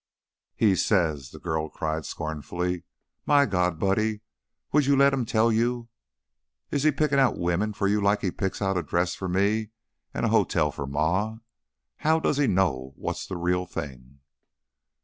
[0.55, 2.85] "'He says'!" the girl cried, scornfully.
[3.27, 4.21] "My God, Buddy!
[4.71, 5.89] Would you let him tell you?
[6.71, 9.69] Is he pickin' out women for you like he picks out a dress for me
[10.11, 11.37] and a hotel for Ma?
[11.97, 14.21] How does he know what's the real thing?"